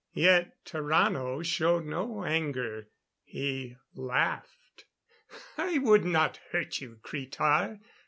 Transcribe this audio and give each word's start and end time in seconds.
Yet 0.15 0.65
Tarrano 0.65 1.45
showed 1.45 1.85
no 1.85 2.23
anger. 2.23 2.87
He 3.23 3.77
laughed. 3.93 4.85
"I 5.59 5.77
would 5.77 6.05
not 6.05 6.37
hurt 6.51 6.81
you, 6.81 6.97
Cretar! 7.03 7.79